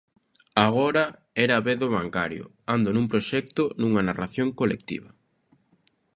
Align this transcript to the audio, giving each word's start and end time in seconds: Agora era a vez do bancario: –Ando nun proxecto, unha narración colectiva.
Agora 0.67 1.03
era 1.43 1.53
a 1.57 1.63
vez 1.67 1.77
do 1.81 1.89
bancario: 1.97 2.43
–Ando 2.49 2.89
nun 2.93 3.05
proxecto, 3.11 3.63
unha 3.89 4.05
narración 4.07 4.47
colectiva. 4.59 5.09